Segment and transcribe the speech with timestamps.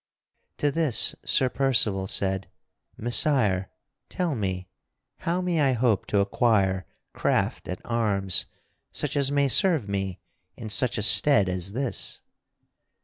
[0.57, 2.49] To this Sir Percival said:
[2.97, 3.69] "Messire,
[4.09, 4.67] tell me,
[5.19, 8.47] how may I hope to acquire craft at arms
[8.91, 10.19] such as may serve me
[10.57, 12.21] in such a stead as this?"